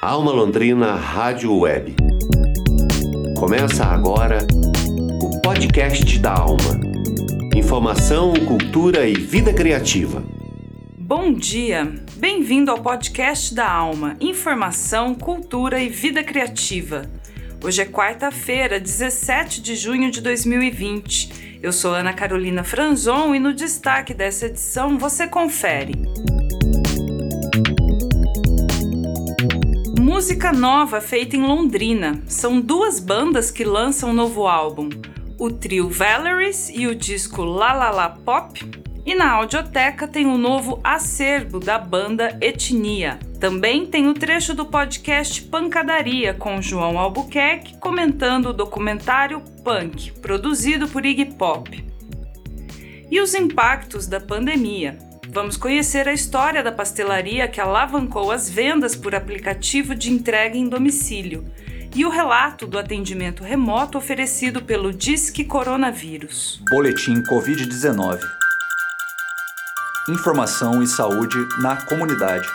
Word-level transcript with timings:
Alma 0.00 0.30
Londrina 0.30 0.94
Rádio 0.94 1.52
Web. 1.58 1.96
Começa 3.36 3.84
agora 3.84 4.46
o 5.20 5.40
podcast 5.40 6.20
da 6.20 6.34
Alma. 6.34 6.78
Informação, 7.52 8.32
cultura 8.46 9.08
e 9.08 9.14
vida 9.14 9.52
criativa. 9.52 10.22
Bom 10.96 11.32
dia! 11.32 11.92
Bem-vindo 12.14 12.70
ao 12.70 12.80
podcast 12.80 13.52
da 13.52 13.68
Alma. 13.68 14.16
Informação, 14.20 15.16
cultura 15.16 15.82
e 15.82 15.88
vida 15.88 16.22
criativa. 16.22 17.10
Hoje 17.60 17.82
é 17.82 17.84
quarta-feira, 17.84 18.78
17 18.78 19.60
de 19.60 19.74
junho 19.74 20.12
de 20.12 20.20
2020. 20.20 21.58
Eu 21.60 21.72
sou 21.72 21.92
Ana 21.92 22.12
Carolina 22.12 22.62
Franzon 22.62 23.34
e 23.34 23.40
no 23.40 23.52
destaque 23.52 24.14
dessa 24.14 24.46
edição 24.46 24.96
você 24.96 25.26
confere. 25.26 25.94
Música 30.08 30.52
nova 30.52 31.02
feita 31.02 31.36
em 31.36 31.42
Londrina. 31.42 32.22
São 32.26 32.62
duas 32.62 32.98
bandas 32.98 33.50
que 33.50 33.62
lançam 33.62 34.08
um 34.08 34.14
novo 34.14 34.46
álbum. 34.46 34.88
O 35.38 35.50
trio 35.50 35.90
Valeries 35.90 36.70
e 36.70 36.86
o 36.86 36.94
disco 36.94 37.44
La 37.44 37.74
La 37.74 37.90
La 37.90 38.08
Pop. 38.08 38.58
E 39.04 39.14
na 39.14 39.30
audioteca 39.32 40.08
tem 40.08 40.24
o 40.24 40.30
um 40.30 40.38
novo 40.38 40.80
acervo 40.82 41.60
da 41.60 41.76
banda 41.76 42.38
Etnia. 42.40 43.18
Também 43.38 43.84
tem 43.84 44.08
o 44.08 44.14
trecho 44.14 44.54
do 44.54 44.64
podcast 44.64 45.42
Pancadaria 45.42 46.32
com 46.32 46.62
João 46.62 46.98
Albuquerque 46.98 47.76
comentando 47.76 48.46
o 48.46 48.54
documentário 48.54 49.42
Punk, 49.62 50.12
produzido 50.22 50.88
por 50.88 51.04
Iggy 51.04 51.34
Pop. 51.34 51.84
E 53.10 53.20
os 53.20 53.34
impactos 53.34 54.06
da 54.06 54.18
pandemia. 54.18 55.07
Vamos 55.30 55.58
conhecer 55.58 56.08
a 56.08 56.12
história 56.12 56.62
da 56.62 56.72
pastelaria 56.72 57.46
que 57.46 57.60
alavancou 57.60 58.30
as 58.30 58.48
vendas 58.48 58.96
por 58.96 59.14
aplicativo 59.14 59.94
de 59.94 60.10
entrega 60.10 60.56
em 60.56 60.68
domicílio 60.68 61.44
e 61.94 62.04
o 62.04 62.08
relato 62.08 62.66
do 62.66 62.78
atendimento 62.78 63.42
remoto 63.42 63.98
oferecido 63.98 64.62
pelo 64.62 64.92
Disque 64.92 65.44
Coronavírus. 65.44 66.62
Boletim 66.70 67.22
Covid-19. 67.22 68.20
Informação 70.08 70.82
e 70.82 70.86
saúde 70.86 71.36
na 71.60 71.76
comunidade. 71.84 72.48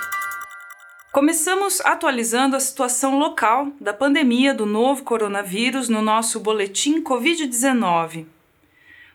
Começamos 1.11 1.79
atualizando 1.81 2.55
a 2.55 2.59
situação 2.59 3.19
local 3.19 3.67
da 3.79 3.93
pandemia 3.93 4.51
do 4.51 4.65
novo 4.65 5.03
coronavírus 5.03 5.89
no 5.89 6.01
nosso 6.01 6.39
boletim 6.39 7.03
Covid-19. 7.03 8.25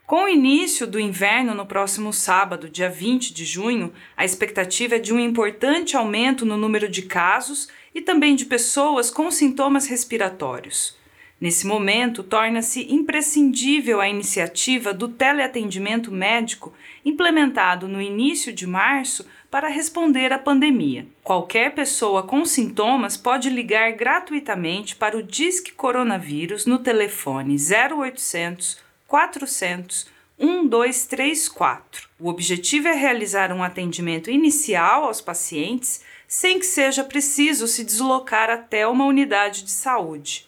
Com 0.09 0.25
o 0.25 0.29
início 0.31 0.87
do 0.87 0.99
inverno 0.99 1.53
no 1.53 1.67
próximo 1.67 2.15
sábado, 2.15 2.71
dia 2.71 2.89
20 2.89 3.35
de 3.35 3.45
junho, 3.45 3.93
a 4.17 4.25
expectativa 4.25 4.97
é 4.97 4.99
de 4.99 5.13
um 5.13 5.21
importante 5.21 5.99
aumento 5.99 6.47
no 6.47 6.57
número 6.57 6.89
de 6.89 7.03
casos 7.03 7.69
e 7.95 8.01
também 8.01 8.35
de 8.35 8.47
pessoas 8.47 9.11
com 9.11 9.31
sintomas 9.31 9.87
respiratórios. 9.87 10.97
Nesse 11.39 11.67
momento, 11.67 12.23
torna-se 12.23 12.91
imprescindível 12.91 14.01
a 14.01 14.09
iniciativa 14.09 14.95
do 14.95 15.09
teleatendimento 15.09 16.11
médico 16.11 16.73
implementado 17.05 17.87
no 17.87 18.01
início 18.01 18.51
de 18.51 18.67
março 18.67 19.27
para 19.51 19.69
responder 19.69 20.33
à 20.33 20.39
pandemia. 20.39 21.07
Qualquer 21.23 21.75
pessoa 21.75 22.23
com 22.23 22.47
sintomas 22.47 23.19
pode 23.19 23.51
ligar 23.51 23.93
gratuitamente 23.93 24.97
para 24.97 25.19
o 25.19 25.23
Disque 25.23 25.73
Coronavírus 25.73 26.65
no 26.65 26.79
telefone 26.79 27.57
0800 27.59 28.88
400 29.09 30.07
1234. 30.39 32.09
O 32.21 32.29
objetivo 32.29 32.87
é 32.87 32.95
realizar 32.95 33.53
um 33.53 33.63
atendimento 33.63 34.31
inicial 34.31 35.05
aos 35.05 35.21
pacientes 35.21 36.01
sem 36.29 36.61
que 36.61 36.67
seja 36.67 37.03
preciso 37.03 37.67
se 37.67 37.83
deslocar 37.83 38.51
até 38.51 38.87
uma 38.87 39.05
unidade 39.07 39.65
de 39.65 39.71
saúde. 39.71 40.47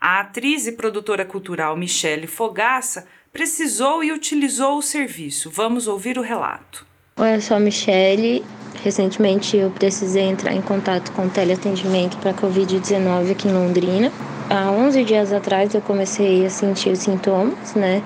A 0.00 0.20
atriz 0.20 0.66
e 0.66 0.72
produtora 0.72 1.24
cultural 1.24 1.76
Michele 1.76 2.26
Fogaça 2.26 3.06
precisou 3.32 4.02
e 4.02 4.12
utilizou 4.12 4.78
o 4.78 4.82
serviço. 4.82 5.50
Vamos 5.50 5.86
ouvir 5.86 6.18
o 6.18 6.22
relato. 6.22 6.86
Oi, 7.16 7.36
eu 7.36 7.40
sou 7.40 7.56
a 7.56 7.60
Michele. 7.60 8.44
Recentemente 8.82 9.56
eu 9.56 9.70
precisei 9.70 10.24
entrar 10.24 10.54
em 10.54 10.62
contato 10.62 11.12
com 11.12 11.26
o 11.26 11.30
teleatendimento 11.30 12.16
para 12.18 12.34
Covid-19 12.34 13.32
aqui 13.32 13.48
em 13.48 13.52
Londrina 13.52 14.12
há 14.50 14.70
11 14.70 15.04
dias 15.04 15.32
atrás 15.32 15.74
eu 15.74 15.80
comecei 15.80 16.46
a 16.46 16.50
sentir 16.50 16.96
sintomas, 16.96 17.74
né? 17.74 18.02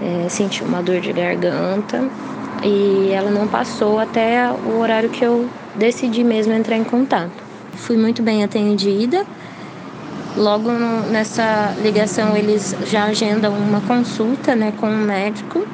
É, 0.00 0.28
senti 0.28 0.62
uma 0.62 0.82
dor 0.82 1.00
de 1.00 1.12
garganta 1.12 2.08
e 2.62 3.10
ela 3.12 3.30
não 3.30 3.48
passou 3.48 3.98
até 3.98 4.48
o 4.50 4.78
horário 4.78 5.08
que 5.10 5.24
eu 5.24 5.48
decidi 5.74 6.22
mesmo 6.22 6.52
entrar 6.52 6.76
em 6.76 6.84
contato. 6.84 7.32
Fui 7.74 7.96
muito 7.96 8.22
bem 8.22 8.44
atendida. 8.44 9.24
Logo 10.36 10.70
no, 10.70 11.10
nessa 11.10 11.74
ligação 11.82 12.36
eles 12.36 12.76
já 12.86 13.04
agendam 13.04 13.52
uma 13.52 13.80
consulta, 13.80 14.54
né, 14.54 14.72
com 14.78 14.88
um 14.88 15.04
médico. 15.04 15.66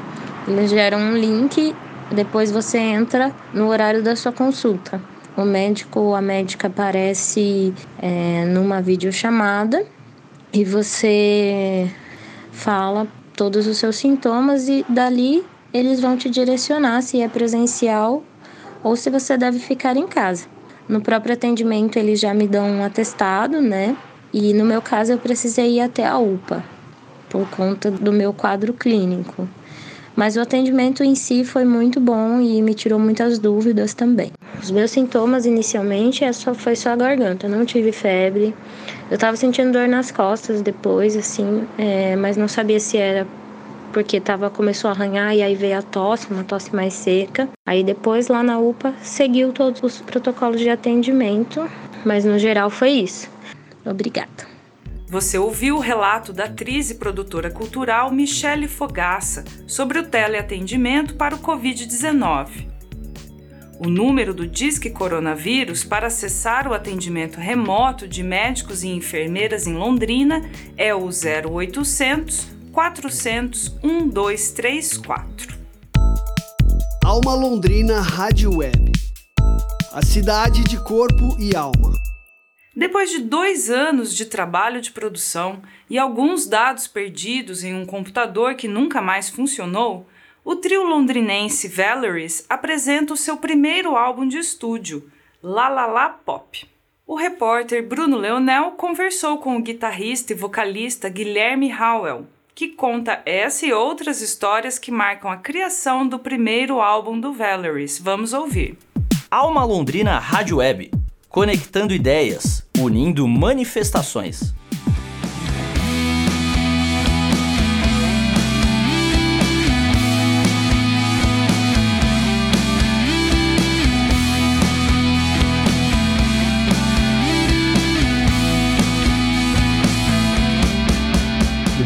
Eles 0.48 0.70
geram 0.70 0.98
um 0.98 1.16
link, 1.16 1.74
depois 2.10 2.50
você 2.50 2.78
entra 2.78 3.30
no 3.52 3.68
horário 3.68 4.02
da 4.02 4.16
sua 4.16 4.32
consulta. 4.32 5.00
O 5.36 5.44
médico 5.44 6.00
ou 6.00 6.14
a 6.14 6.22
médica 6.22 6.68
aparece 6.68 7.74
é, 8.00 8.44
numa 8.46 8.80
videochamada 8.80 9.84
e 10.54 10.64
você 10.64 11.90
fala 12.52 13.08
todos 13.36 13.66
os 13.66 13.76
seus 13.76 13.96
sintomas 13.96 14.68
e 14.68 14.86
dali 14.88 15.44
eles 15.72 16.00
vão 16.00 16.16
te 16.16 16.30
direcionar 16.30 17.02
se 17.02 17.20
é 17.20 17.28
presencial 17.28 18.22
ou 18.82 18.94
se 18.94 19.10
você 19.10 19.36
deve 19.36 19.58
ficar 19.58 19.96
em 19.96 20.06
casa. 20.06 20.46
No 20.88 21.00
próprio 21.00 21.34
atendimento 21.34 21.98
eles 21.98 22.20
já 22.20 22.32
me 22.32 22.46
dão 22.46 22.68
um 22.68 22.84
atestado, 22.84 23.60
né? 23.60 23.96
E 24.32 24.54
no 24.54 24.64
meu 24.64 24.80
caso 24.80 25.10
eu 25.10 25.18
precisei 25.18 25.78
ir 25.78 25.80
até 25.80 26.06
a 26.06 26.18
UPA 26.18 26.62
por 27.28 27.48
conta 27.48 27.90
do 27.90 28.12
meu 28.12 28.32
quadro 28.32 28.72
clínico. 28.72 29.48
Mas 30.16 30.36
o 30.36 30.40
atendimento 30.40 31.02
em 31.02 31.14
si 31.14 31.44
foi 31.44 31.64
muito 31.64 31.98
bom 31.98 32.40
e 32.40 32.62
me 32.62 32.72
tirou 32.74 32.98
muitas 32.98 33.38
dúvidas 33.38 33.94
também. 33.94 34.30
Os 34.62 34.70
meus 34.70 34.90
sintomas 34.92 35.44
inicialmente 35.44 36.24
é 36.24 36.32
foi 36.32 36.76
só 36.76 36.90
a 36.90 36.96
garganta, 36.96 37.48
não 37.48 37.64
tive 37.64 37.90
febre. 37.90 38.54
Eu 39.10 39.18
tava 39.18 39.36
sentindo 39.36 39.72
dor 39.72 39.88
nas 39.88 40.10
costas 40.10 40.62
depois, 40.62 41.16
assim, 41.16 41.66
é, 41.76 42.14
mas 42.16 42.36
não 42.36 42.48
sabia 42.48 42.78
se 42.78 42.96
era 42.96 43.26
porque 43.92 44.20
tava, 44.20 44.50
começou 44.50 44.88
a 44.88 44.92
arranhar 44.92 45.36
e 45.36 45.42
aí 45.42 45.54
veio 45.54 45.78
a 45.78 45.82
tosse, 45.82 46.26
uma 46.30 46.42
tosse 46.42 46.74
mais 46.74 46.94
seca. 46.94 47.48
Aí 47.64 47.84
depois 47.84 48.26
lá 48.26 48.42
na 48.42 48.58
UPA 48.58 48.92
seguiu 49.00 49.52
todos 49.52 49.82
os 49.82 50.00
protocolos 50.00 50.60
de 50.60 50.68
atendimento, 50.68 51.68
mas 52.04 52.24
no 52.24 52.36
geral 52.36 52.70
foi 52.70 52.90
isso. 52.90 53.30
Obrigada. 53.86 54.53
Você 55.06 55.38
ouviu 55.38 55.76
o 55.76 55.80
relato 55.80 56.32
da 56.32 56.44
atriz 56.44 56.90
e 56.90 56.94
produtora 56.94 57.50
cultural 57.50 58.10
Michele 58.10 58.66
Fogaça 58.66 59.44
sobre 59.66 59.98
o 59.98 60.06
teleatendimento 60.06 61.14
para 61.14 61.34
o 61.34 61.38
Covid-19. 61.38 62.72
O 63.78 63.88
número 63.88 64.32
do 64.32 64.46
Disque 64.46 64.88
Coronavírus 64.88 65.84
para 65.84 66.06
acessar 66.06 66.66
o 66.66 66.72
atendimento 66.72 67.38
remoto 67.38 68.08
de 68.08 68.22
médicos 68.22 68.82
e 68.82 68.88
enfermeiras 68.88 69.66
em 69.66 69.74
Londrina 69.74 70.48
é 70.76 70.94
o 70.94 71.08
0800 71.08 72.54
400 72.72 73.78
1234. 73.82 75.58
Alma 77.04 77.34
Londrina 77.34 78.00
Rádio 78.00 78.56
Web. 78.56 78.92
A 79.92 80.02
cidade 80.02 80.64
de 80.64 80.82
corpo 80.82 81.36
e 81.38 81.54
alma. 81.54 81.92
Depois 82.76 83.08
de 83.08 83.20
dois 83.20 83.70
anos 83.70 84.12
de 84.12 84.26
trabalho 84.26 84.80
de 84.80 84.90
produção 84.90 85.62
e 85.88 85.96
alguns 85.96 86.44
dados 86.44 86.88
perdidos 86.88 87.62
em 87.62 87.72
um 87.72 87.86
computador 87.86 88.56
que 88.56 88.66
nunca 88.66 89.00
mais 89.00 89.30
funcionou, 89.30 90.08
o 90.44 90.56
trio 90.56 90.82
londrinense 90.82 91.68
Valeries 91.68 92.44
apresenta 92.48 93.14
o 93.14 93.16
seu 93.16 93.36
primeiro 93.36 93.96
álbum 93.96 94.26
de 94.26 94.38
estúdio, 94.38 95.08
La 95.40 95.68
La 95.68 95.86
La 95.86 96.08
Pop. 96.08 96.68
O 97.06 97.14
repórter 97.14 97.86
Bruno 97.86 98.16
Leonel 98.16 98.72
conversou 98.72 99.38
com 99.38 99.56
o 99.56 99.62
guitarrista 99.62 100.32
e 100.32 100.36
vocalista 100.36 101.08
Guilherme 101.08 101.72
Howell, 101.72 102.26
que 102.56 102.68
conta 102.68 103.22
essa 103.24 103.64
e 103.64 103.72
outras 103.72 104.20
histórias 104.20 104.80
que 104.80 104.90
marcam 104.90 105.30
a 105.30 105.36
criação 105.36 106.06
do 106.06 106.18
primeiro 106.18 106.80
álbum 106.80 107.20
do 107.20 107.32
Valeries. 107.32 108.00
Vamos 108.00 108.32
ouvir. 108.32 108.76
Alma 109.30 109.64
Londrina 109.64 110.18
Rádio 110.18 110.56
Web, 110.56 110.90
conectando 111.28 111.94
ideias 111.94 112.63
unindo 112.78 113.26
manifestações. 113.28 114.54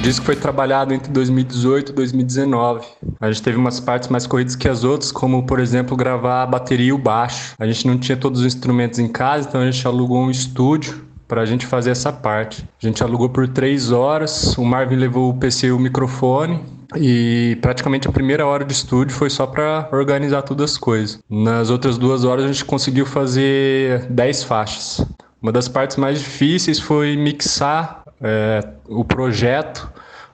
Disco 0.08 0.24
foi 0.24 0.36
trabalhado 0.36 0.94
entre 0.94 1.12
2018 1.12 1.92
e 1.92 1.94
2019. 1.94 2.86
A 3.20 3.30
gente 3.30 3.42
teve 3.42 3.58
umas 3.58 3.78
partes 3.78 4.08
mais 4.08 4.26
corridas 4.26 4.56
que 4.56 4.66
as 4.66 4.82
outras, 4.82 5.12
como, 5.12 5.44
por 5.44 5.60
exemplo, 5.60 5.94
gravar 5.94 6.42
a 6.44 6.46
bateria 6.46 6.86
e 6.86 6.92
o 6.92 6.98
baixo. 6.98 7.54
A 7.58 7.66
gente 7.66 7.86
não 7.86 7.98
tinha 7.98 8.16
todos 8.16 8.40
os 8.40 8.46
instrumentos 8.46 8.98
em 8.98 9.06
casa, 9.06 9.46
então 9.46 9.60
a 9.60 9.70
gente 9.70 9.86
alugou 9.86 10.22
um 10.22 10.30
estúdio 10.30 11.04
para 11.26 11.42
a 11.42 11.44
gente 11.44 11.66
fazer 11.66 11.90
essa 11.90 12.10
parte. 12.10 12.66
A 12.82 12.86
gente 12.86 13.02
alugou 13.02 13.28
por 13.28 13.46
três 13.48 13.92
horas, 13.92 14.56
o 14.56 14.64
Marvin 14.64 14.96
levou 14.96 15.28
o 15.28 15.34
PC 15.34 15.66
e 15.66 15.72
o 15.72 15.78
microfone, 15.78 16.64
e 16.96 17.58
praticamente 17.60 18.08
a 18.08 18.12
primeira 18.12 18.46
hora 18.46 18.64
de 18.64 18.72
estúdio 18.72 19.14
foi 19.14 19.28
só 19.28 19.46
para 19.46 19.90
organizar 19.92 20.40
todas 20.40 20.72
as 20.72 20.78
coisas. 20.78 21.18
Nas 21.28 21.68
outras 21.68 21.98
duas 21.98 22.24
horas 22.24 22.46
a 22.46 22.48
gente 22.48 22.64
conseguiu 22.64 23.04
fazer 23.04 24.06
10 24.08 24.44
faixas. 24.44 25.04
Uma 25.42 25.52
das 25.52 25.68
partes 25.68 25.98
mais 25.98 26.18
difíceis 26.18 26.80
foi 26.80 27.14
mixar 27.14 28.07
é, 28.20 28.66
o 28.88 29.04
projeto 29.04 29.90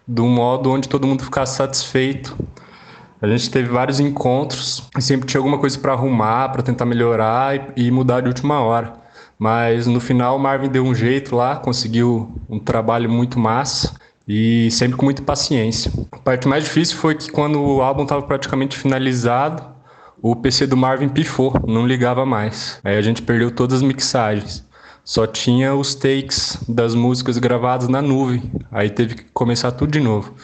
de 0.07 0.21
um 0.21 0.29
modo 0.29 0.71
onde 0.71 0.89
todo 0.89 1.07
mundo 1.07 1.25
ficasse 1.25 1.57
satisfeito. 1.57 2.37
A 3.21 3.27
gente 3.27 3.51
teve 3.51 3.69
vários 3.69 4.01
encontros 4.01 4.89
e 4.97 5.01
sempre 5.01 5.27
tinha 5.27 5.39
alguma 5.39 5.59
coisa 5.59 5.79
para 5.79 5.93
arrumar, 5.93 6.51
para 6.51 6.63
tentar 6.63 6.85
melhorar 6.85 7.57
e, 7.77 7.87
e 7.87 7.91
mudar 7.91 8.21
de 8.21 8.29
última 8.29 8.61
hora. 8.61 8.93
Mas 9.39 9.87
no 9.87 10.01
final 10.01 10.37
o 10.37 10.39
Marvin 10.39 10.69
deu 10.69 10.85
um 10.85 10.95
jeito 10.95 11.35
lá, 11.35 11.57
conseguiu 11.57 12.39
um 12.49 12.59
trabalho 12.59 13.11
muito 13.11 13.39
massa 13.39 13.95
e 14.27 14.71
sempre 14.71 14.97
com 14.97 15.05
muita 15.05 15.23
paciência. 15.23 15.91
A 16.13 16.19
parte 16.19 16.47
mais 16.47 16.65
difícil 16.65 16.97
foi 16.97 17.15
que 17.15 17.31
quando 17.31 17.61
o 17.61 17.83
álbum 17.83 18.03
estava 18.03 18.23
praticamente 18.23 18.77
finalizado, 18.77 19.75
o 20.21 20.35
PC 20.35 20.67
do 20.67 20.77
Marvin 20.77 21.09
pifou, 21.09 21.55
não 21.67 21.87
ligava 21.87 22.25
mais. 22.25 22.81
Aí 22.83 22.97
a 22.97 23.03
gente 23.03 23.21
perdeu 23.23 23.51
todas 23.51 23.79
as 23.79 23.83
mixagens. 23.83 24.65
Só 25.05 25.27
tinha 25.27 25.75
os 25.75 25.95
takes 25.95 26.56
das 26.67 26.95
músicas 26.95 27.37
gravadas 27.37 27.89
na 27.89 28.01
nuvem. 28.01 28.43
Aí 28.73 28.89
teve 28.89 29.17
que 29.17 29.25
começar 29.35 29.71
tudo 29.71 29.93
de 29.93 30.01
novo. 30.01 30.35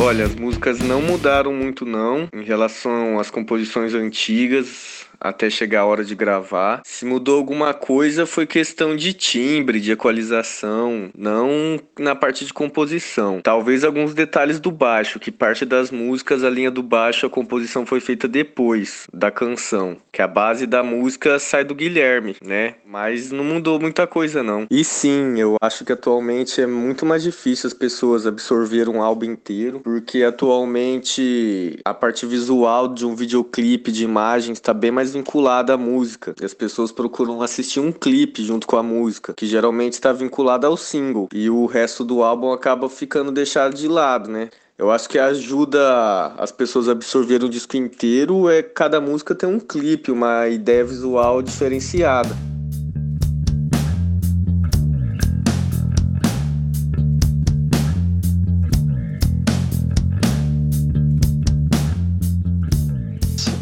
Olha, 0.00 0.26
as 0.26 0.34
músicas 0.34 0.80
não 0.80 1.00
mudaram 1.00 1.52
muito 1.52 1.86
não 1.86 2.28
em 2.32 2.42
relação 2.42 3.18
às 3.18 3.30
composições 3.30 3.94
antigas 3.94 5.03
até 5.20 5.48
chegar 5.50 5.80
a 5.80 5.86
hora 5.86 6.04
de 6.04 6.14
gravar. 6.14 6.82
Se 6.84 7.04
mudou 7.04 7.36
alguma 7.36 7.74
coisa 7.74 8.26
foi 8.26 8.46
questão 8.46 8.96
de 8.96 9.12
timbre, 9.12 9.80
de 9.80 9.92
equalização, 9.92 11.10
não 11.16 11.78
na 11.98 12.14
parte 12.14 12.44
de 12.44 12.52
composição. 12.52 13.40
Talvez 13.42 13.84
alguns 13.84 14.14
detalhes 14.14 14.60
do 14.60 14.70
baixo, 14.70 15.18
que 15.18 15.30
parte 15.30 15.64
das 15.64 15.90
músicas, 15.90 16.44
a 16.44 16.50
linha 16.50 16.70
do 16.70 16.82
baixo, 16.82 17.26
a 17.26 17.30
composição 17.30 17.84
foi 17.84 18.00
feita 18.00 18.26
depois 18.26 19.06
da 19.12 19.30
canção, 19.30 19.96
que 20.12 20.22
a 20.22 20.26
base 20.26 20.66
da 20.66 20.82
música 20.82 21.38
sai 21.38 21.64
do 21.64 21.74
Guilherme, 21.74 22.36
né? 22.44 22.74
Mas 22.86 23.30
não 23.30 23.44
mudou 23.44 23.78
muita 23.80 24.06
coisa 24.06 24.42
não. 24.42 24.66
E 24.70 24.84
sim, 24.84 25.38
eu 25.38 25.56
acho 25.60 25.84
que 25.84 25.92
atualmente 25.92 26.60
é 26.60 26.66
muito 26.66 27.04
mais 27.04 27.22
difícil 27.22 27.66
as 27.66 27.74
pessoas 27.74 28.26
absorver 28.26 28.88
um 28.88 29.02
álbum 29.02 29.26
inteiro, 29.26 29.80
porque 29.80 30.22
atualmente 30.22 31.78
a 31.84 31.92
parte 31.92 32.26
visual 32.26 32.88
de 32.88 33.04
um 33.04 33.14
videoclipe 33.14 33.90
de 33.90 34.04
imagens 34.04 34.58
está 34.58 34.72
bem 34.72 34.90
mais 34.90 35.03
vinculada 35.12 35.74
à 35.74 35.76
música. 35.76 36.34
E 36.40 36.44
as 36.44 36.54
pessoas 36.54 36.92
procuram 36.92 37.42
assistir 37.42 37.80
um 37.80 37.92
clipe 37.92 38.44
junto 38.44 38.66
com 38.66 38.76
a 38.76 38.82
música, 38.82 39.34
que 39.34 39.46
geralmente 39.46 39.94
está 39.94 40.12
vinculada 40.12 40.66
ao 40.66 40.76
single. 40.76 41.28
E 41.32 41.50
o 41.50 41.66
resto 41.66 42.04
do 42.04 42.22
álbum 42.22 42.52
acaba 42.52 42.88
ficando 42.88 43.30
deixado 43.32 43.74
de 43.74 43.88
lado, 43.88 44.30
né? 44.30 44.50
Eu 44.76 44.90
acho 44.90 45.08
que 45.08 45.18
ajuda 45.18 46.34
as 46.36 46.50
pessoas 46.50 46.88
a 46.88 46.92
absorverem 46.92 47.46
o 47.46 47.50
disco 47.50 47.76
inteiro 47.76 48.48
é 48.48 48.60
cada 48.60 49.00
música 49.00 49.34
ter 49.34 49.46
um 49.46 49.60
clipe, 49.60 50.10
uma 50.10 50.48
ideia 50.48 50.84
visual 50.84 51.40
diferenciada. 51.40 52.53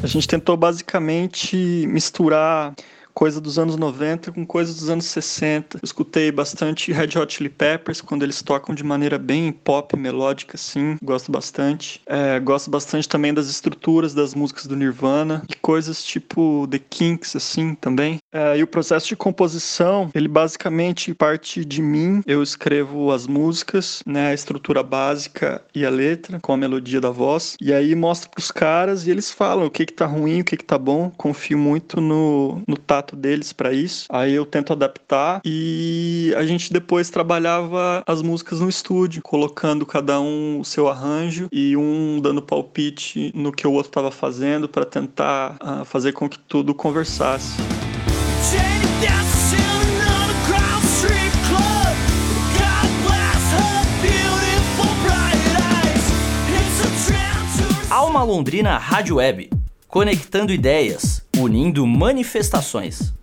A 0.02 0.06
gente 0.06 0.26
tentou 0.26 0.56
basicamente 0.56 1.56
misturar 1.86 2.74
coisa 3.14 3.40
dos 3.40 3.58
anos 3.58 3.76
90 3.76 4.32
com 4.32 4.46
coisa 4.46 4.72
dos 4.72 4.88
anos 4.88 5.06
60. 5.06 5.78
Eu 5.78 5.80
escutei 5.84 6.30
bastante 6.32 6.92
Red 6.92 7.18
Hot 7.18 7.32
Chili 7.32 7.48
Peppers 7.48 8.00
quando 8.00 8.22
eles 8.22 8.42
tocam 8.42 8.74
de 8.74 8.84
maneira 8.84 9.18
bem 9.18 9.52
pop, 9.52 9.96
melódica, 9.96 10.56
assim. 10.56 10.96
Gosto 11.02 11.30
bastante. 11.30 12.00
É, 12.06 12.38
gosto 12.40 12.70
bastante 12.70 13.08
também 13.08 13.32
das 13.32 13.48
estruturas 13.48 14.14
das 14.14 14.34
músicas 14.34 14.66
do 14.66 14.76
Nirvana 14.76 15.42
e 15.48 15.54
coisas 15.54 16.02
tipo 16.02 16.66
The 16.70 16.78
Kinks, 16.78 17.36
assim, 17.36 17.74
também. 17.74 18.18
É, 18.32 18.58
e 18.58 18.62
o 18.62 18.66
processo 18.66 19.08
de 19.08 19.16
composição, 19.16 20.10
ele 20.14 20.28
basicamente 20.28 21.14
parte 21.14 21.64
de 21.64 21.82
mim. 21.82 22.22
Eu 22.26 22.42
escrevo 22.42 23.12
as 23.12 23.26
músicas, 23.26 24.02
né, 24.06 24.28
a 24.28 24.34
estrutura 24.34 24.82
básica 24.82 25.62
e 25.74 25.84
a 25.84 25.90
letra, 25.90 26.38
com 26.40 26.52
a 26.52 26.56
melodia 26.56 27.00
da 27.00 27.10
voz. 27.10 27.56
E 27.60 27.72
aí 27.72 27.94
mostro 27.94 28.30
pros 28.30 28.50
caras 28.50 29.06
e 29.06 29.10
eles 29.10 29.30
falam 29.30 29.66
o 29.66 29.70
que 29.70 29.86
que 29.86 29.92
tá 29.92 30.06
ruim, 30.06 30.40
o 30.40 30.44
que 30.44 30.56
que 30.56 30.64
tá 30.64 30.78
bom. 30.78 31.10
Confio 31.16 31.58
muito 31.58 32.00
no, 32.00 32.62
no 32.66 32.76
tato 32.76 33.01
deles 33.16 33.52
para 33.52 33.72
isso. 33.72 34.06
Aí 34.10 34.32
eu 34.32 34.46
tento 34.46 34.72
adaptar 34.72 35.40
e 35.44 36.32
a 36.36 36.44
gente 36.44 36.72
depois 36.72 37.10
trabalhava 37.10 38.02
as 38.06 38.22
músicas 38.22 38.60
no 38.60 38.68
estúdio, 38.68 39.22
colocando 39.22 39.84
cada 39.84 40.20
um 40.20 40.60
o 40.60 40.64
seu 40.64 40.88
arranjo 40.88 41.48
e 41.50 41.76
um 41.76 42.20
dando 42.20 42.40
palpite 42.40 43.32
no 43.34 43.52
que 43.52 43.66
o 43.66 43.72
outro 43.72 43.90
estava 43.90 44.10
fazendo 44.10 44.68
para 44.68 44.84
tentar 44.84 45.56
uh, 45.60 45.84
fazer 45.84 46.12
com 46.12 46.28
que 46.28 46.38
tudo 46.38 46.74
conversasse. 46.74 47.52
Alma 57.90 58.22
Londrina 58.22 58.78
Rádio 58.78 59.16
Web, 59.16 59.50
conectando 59.86 60.52
ideias 60.52 61.21
unindo 61.38 61.86
manifestações. 61.86 63.14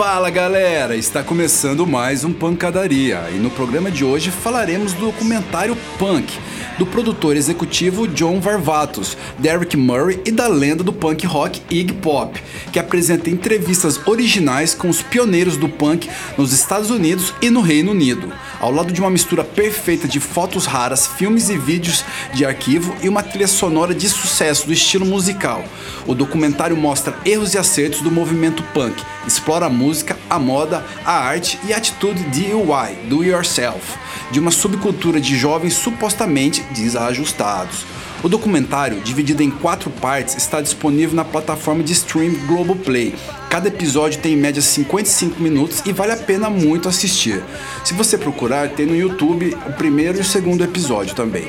Fala 0.00 0.30
galera, 0.30 0.96
está 0.96 1.22
começando 1.22 1.86
mais 1.86 2.24
um 2.24 2.32
Pancadaria 2.32 3.28
e 3.34 3.34
no 3.34 3.50
programa 3.50 3.90
de 3.90 4.02
hoje 4.02 4.30
falaremos 4.30 4.94
do 4.94 5.04
documentário 5.04 5.76
Punk 5.98 6.38
do 6.80 6.86
produtor 6.86 7.36
executivo 7.36 8.08
John 8.08 8.40
Varvatos, 8.40 9.14
Derek 9.38 9.76
Murray 9.76 10.18
e 10.24 10.32
da 10.32 10.48
lenda 10.48 10.82
do 10.82 10.94
punk 10.94 11.26
rock 11.26 11.60
Iggy 11.68 11.92
Pop, 11.92 12.42
que 12.72 12.78
apresenta 12.78 13.28
entrevistas 13.28 14.00
originais 14.06 14.72
com 14.74 14.88
os 14.88 15.02
pioneiros 15.02 15.58
do 15.58 15.68
punk 15.68 16.08
nos 16.38 16.54
Estados 16.54 16.88
Unidos 16.88 17.34
e 17.42 17.50
no 17.50 17.60
Reino 17.60 17.90
Unido, 17.90 18.32
ao 18.58 18.72
lado 18.72 18.94
de 18.94 19.00
uma 19.02 19.10
mistura 19.10 19.44
perfeita 19.44 20.08
de 20.08 20.18
fotos 20.20 20.64
raras, 20.64 21.06
filmes 21.06 21.50
e 21.50 21.58
vídeos 21.58 22.02
de 22.32 22.46
arquivo 22.46 22.96
e 23.02 23.10
uma 23.10 23.22
trilha 23.22 23.46
sonora 23.46 23.94
de 23.94 24.08
sucesso 24.08 24.66
do 24.66 24.72
estilo 24.72 25.04
musical. 25.04 25.62
O 26.06 26.14
documentário 26.14 26.78
mostra 26.78 27.14
erros 27.26 27.52
e 27.52 27.58
acertos 27.58 28.00
do 28.00 28.10
movimento 28.10 28.62
punk, 28.72 29.02
explora 29.26 29.66
a 29.66 29.70
música, 29.70 29.89
a 30.28 30.38
moda, 30.38 30.84
a 31.04 31.12
arte 31.12 31.58
e 31.66 31.72
a 31.72 31.76
atitude 31.76 32.22
DIY, 32.24 33.08
do 33.08 33.24
yourself, 33.24 33.96
de 34.30 34.38
uma 34.38 34.50
subcultura 34.50 35.20
de 35.20 35.36
jovens 35.36 35.74
supostamente 35.74 36.62
desajustados. 36.74 37.84
O 38.22 38.28
documentário, 38.28 39.00
dividido 39.00 39.42
em 39.42 39.50
quatro 39.50 39.90
partes, 39.90 40.36
está 40.36 40.60
disponível 40.60 41.16
na 41.16 41.24
plataforma 41.24 41.82
de 41.82 41.94
stream 41.94 42.34
Globoplay. 42.46 43.14
Cada 43.48 43.68
episódio 43.68 44.20
tem 44.20 44.34
em 44.34 44.36
média 44.36 44.60
55 44.60 45.40
minutos 45.42 45.82
e 45.86 45.92
vale 45.92 46.12
a 46.12 46.16
pena 46.16 46.50
muito 46.50 46.88
assistir. 46.88 47.42
Se 47.82 47.94
você 47.94 48.18
procurar, 48.18 48.68
tem 48.70 48.84
no 48.84 48.94
YouTube 48.94 49.56
o 49.66 49.72
primeiro 49.72 50.18
e 50.18 50.20
o 50.20 50.24
segundo 50.24 50.62
episódio 50.62 51.14
também. 51.14 51.48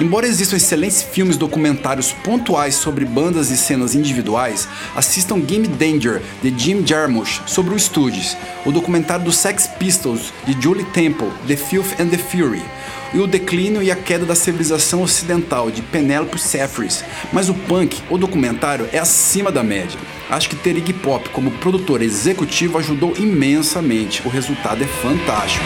Embora 0.00 0.26
existam 0.26 0.56
excelentes 0.56 1.02
filmes 1.02 1.36
documentários 1.36 2.12
pontuais 2.12 2.74
sobre 2.74 3.04
bandas 3.04 3.50
e 3.50 3.56
cenas 3.56 3.94
individuais, 3.94 4.68
assistam 4.96 5.40
Game 5.40 5.68
Danger, 5.68 6.22
de 6.42 6.52
Jim 6.56 6.84
Jarmusch, 6.86 7.42
sobre 7.46 7.74
o 7.74 7.78
Stooges, 7.78 8.36
o 8.64 8.72
documentário 8.72 9.24
do 9.24 9.32
Sex 9.32 9.66
Pistols, 9.78 10.32
de 10.46 10.60
Julie 10.60 10.84
Temple, 10.86 11.30
The 11.46 11.56
Filth 11.56 12.00
and 12.00 12.08
the 12.08 12.18
Fury, 12.18 12.62
e 13.14 13.18
o 13.18 13.26
declínio 13.26 13.82
e 13.82 13.90
a 13.90 13.96
queda 13.96 14.24
da 14.24 14.34
civilização 14.34 15.02
ocidental, 15.02 15.70
de 15.70 15.82
Penelope 15.82 16.38
Seffris. 16.38 17.04
Mas 17.32 17.48
o 17.48 17.54
punk, 17.54 18.02
o 18.08 18.16
documentário, 18.16 18.88
é 18.92 18.98
acima 18.98 19.52
da 19.52 19.62
média. 19.62 19.98
Acho 20.30 20.48
que 20.48 20.56
ter 20.56 20.76
Iggy 20.76 20.94
Pop 20.94 21.28
como 21.30 21.50
produtor 21.50 22.00
executivo 22.00 22.78
ajudou 22.78 23.14
imensamente. 23.18 24.22
O 24.24 24.30
resultado 24.30 24.82
é 24.82 24.86
fantástico. 24.86 25.64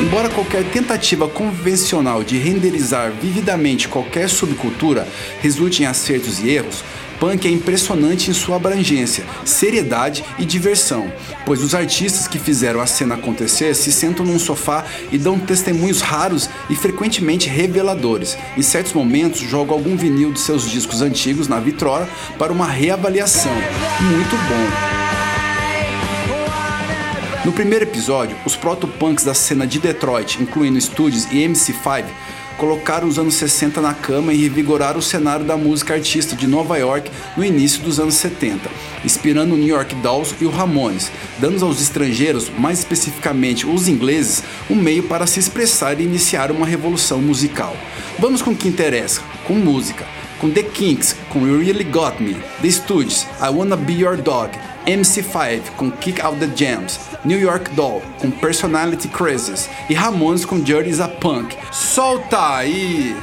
Embora 0.00 0.28
qualquer 0.28 0.62
tentativa 0.70 1.26
convencional 1.26 2.22
de 2.22 2.38
renderizar 2.38 3.10
vividamente 3.10 3.88
qualquer 3.88 4.28
subcultura 4.28 5.08
resulte 5.40 5.82
em 5.82 5.86
acertos 5.86 6.38
e 6.38 6.50
erros, 6.50 6.84
punk 7.18 7.48
é 7.48 7.50
impressionante 7.50 8.30
em 8.30 8.32
sua 8.32 8.56
abrangência, 8.56 9.24
seriedade 9.44 10.24
e 10.38 10.44
diversão, 10.44 11.12
pois 11.44 11.64
os 11.64 11.74
artistas 11.74 12.28
que 12.28 12.38
fizeram 12.38 12.80
a 12.80 12.86
cena 12.86 13.16
acontecer 13.16 13.74
se 13.74 13.90
sentam 13.90 14.24
num 14.24 14.38
sofá 14.38 14.84
e 15.10 15.18
dão 15.18 15.36
testemunhos 15.36 16.00
raros 16.00 16.48
e 16.70 16.76
frequentemente 16.76 17.48
reveladores. 17.48 18.38
Em 18.56 18.62
certos 18.62 18.92
momentos, 18.92 19.40
jogam 19.40 19.74
algum 19.74 19.96
vinil 19.96 20.32
de 20.32 20.38
seus 20.38 20.70
discos 20.70 21.02
antigos 21.02 21.48
na 21.48 21.58
vitrola 21.58 22.08
para 22.38 22.52
uma 22.52 22.66
reavaliação. 22.66 23.52
Muito 24.00 24.36
bom. 24.46 25.07
No 27.48 27.54
primeiro 27.54 27.86
episódio, 27.86 28.36
os 28.44 28.54
proto-punks 28.54 29.24
da 29.24 29.32
cena 29.32 29.66
de 29.66 29.78
Detroit, 29.78 30.36
incluindo 30.38 30.78
Studios 30.78 31.24
e 31.32 31.36
MC5, 31.36 32.04
colocaram 32.58 33.08
os 33.08 33.18
anos 33.18 33.36
60 33.36 33.80
na 33.80 33.94
cama 33.94 34.34
e 34.34 34.42
revigoraram 34.42 34.98
o 34.98 35.02
cenário 35.02 35.46
da 35.46 35.56
música 35.56 35.94
artista 35.94 36.36
de 36.36 36.46
Nova 36.46 36.76
York 36.76 37.10
no 37.38 37.42
início 37.42 37.80
dos 37.80 37.98
anos 37.98 38.16
70, 38.16 38.68
inspirando 39.02 39.54
o 39.54 39.56
New 39.56 39.66
York 39.66 39.94
Dolls 39.94 40.34
e 40.42 40.44
o 40.44 40.50
Ramones, 40.50 41.10
dando 41.38 41.64
aos 41.64 41.80
estrangeiros, 41.80 42.50
mais 42.50 42.80
especificamente 42.80 43.66
os 43.66 43.88
ingleses, 43.88 44.44
um 44.68 44.74
meio 44.74 45.04
para 45.04 45.26
se 45.26 45.40
expressar 45.40 45.98
e 45.98 46.04
iniciar 46.04 46.50
uma 46.50 46.66
revolução 46.66 47.22
musical. 47.22 47.74
Vamos 48.18 48.42
com 48.42 48.50
o 48.50 48.56
que 48.56 48.68
interessa, 48.68 49.22
com 49.46 49.54
música. 49.54 50.04
Com 50.38 50.50
The 50.50 50.62
Kinks, 50.62 51.16
com 51.30 51.48
You 51.48 51.58
Really 51.58 51.82
Got 51.82 52.22
Me, 52.22 52.36
The 52.60 52.70
Studios, 52.70 53.26
I 53.40 53.48
Wanna 53.48 53.74
Be 53.74 53.94
Your 53.94 54.16
Dog, 54.18 54.50
MC5 54.88 55.72
com 55.76 55.90
Kick 55.90 56.18
Out 56.22 56.38
the 56.38 56.48
Jams, 56.56 56.98
New 57.22 57.38
York 57.38 57.70
Doll 57.72 58.00
com 58.18 58.30
Personality 58.30 59.06
Crisis 59.08 59.68
e 59.90 59.92
Ramones 59.92 60.46
com 60.46 60.58
Dirty 60.58 60.88
is 60.88 60.98
a 60.98 61.08
Punk. 61.08 61.54
Solta 61.70 62.56
aí! 62.56 63.14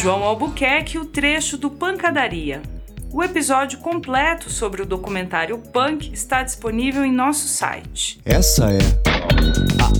João 0.00 0.22
Albuquerque 0.22 0.96
o 0.96 1.04
trecho 1.04 1.58
do 1.58 1.68
Pancadaria. 1.68 2.62
O 3.10 3.22
episódio 3.22 3.78
completo 3.78 4.50
sobre 4.50 4.82
o 4.82 4.86
documentário 4.86 5.58
Punk 5.58 6.12
está 6.12 6.42
disponível 6.42 7.02
em 7.04 7.12
nosso 7.12 7.48
site. 7.48 8.20
Essa 8.22 8.70
é 8.70 8.78